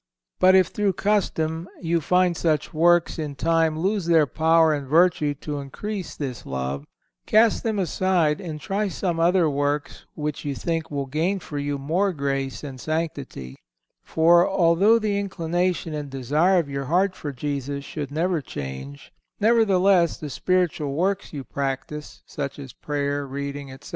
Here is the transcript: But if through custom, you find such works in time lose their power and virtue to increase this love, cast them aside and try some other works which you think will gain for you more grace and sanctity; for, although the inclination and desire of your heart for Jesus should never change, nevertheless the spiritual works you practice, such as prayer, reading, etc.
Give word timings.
But 0.39 0.55
if 0.55 0.69
through 0.69 0.93
custom, 0.93 1.69
you 1.79 2.01
find 2.01 2.35
such 2.35 2.73
works 2.73 3.19
in 3.19 3.35
time 3.35 3.77
lose 3.77 4.07
their 4.07 4.25
power 4.25 4.73
and 4.73 4.87
virtue 4.87 5.35
to 5.35 5.59
increase 5.59 6.15
this 6.15 6.43
love, 6.43 6.87
cast 7.27 7.61
them 7.61 7.77
aside 7.77 8.41
and 8.41 8.59
try 8.59 8.87
some 8.87 9.19
other 9.19 9.47
works 9.47 10.07
which 10.15 10.43
you 10.43 10.55
think 10.55 10.89
will 10.89 11.05
gain 11.05 11.37
for 11.37 11.59
you 11.59 11.77
more 11.77 12.13
grace 12.13 12.63
and 12.63 12.81
sanctity; 12.81 13.57
for, 14.01 14.49
although 14.49 14.97
the 14.97 15.19
inclination 15.19 15.93
and 15.93 16.09
desire 16.09 16.57
of 16.57 16.67
your 16.67 16.85
heart 16.85 17.15
for 17.15 17.31
Jesus 17.31 17.85
should 17.85 18.09
never 18.09 18.41
change, 18.41 19.13
nevertheless 19.39 20.17
the 20.17 20.31
spiritual 20.31 20.95
works 20.95 21.31
you 21.31 21.43
practice, 21.43 22.23
such 22.25 22.57
as 22.57 22.73
prayer, 22.73 23.27
reading, 23.27 23.71
etc. 23.71 23.89